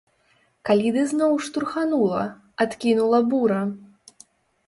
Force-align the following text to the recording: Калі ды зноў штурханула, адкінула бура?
Калі 0.67 0.93
ды 0.95 1.01
зноў 1.11 1.35
штурханула, 1.49 2.23
адкінула 2.65 3.19
бура? 3.35 3.59